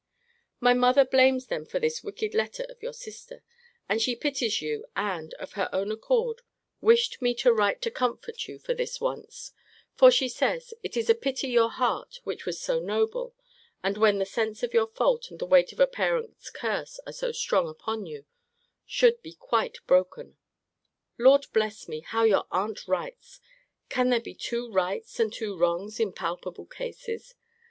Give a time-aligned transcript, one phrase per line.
[0.59, 3.43] My mother blames them for this wicked letter of your sister;
[3.87, 6.41] and she pities you; and, of her own accord,
[6.81, 9.51] wished me to write to comfort you, for this once:
[9.93, 13.35] for she says, it is pity your heart, which was so noble,
[13.83, 17.13] (and when the sense of your fault, and the weight of a parent's curse are
[17.13, 18.25] so strong upon you,)
[18.87, 20.35] should be quite broken.
[21.19, 23.39] Lord bless me, how your aunt writes!
[23.89, 27.35] Can there be two rights and two wrongs in palpable cases!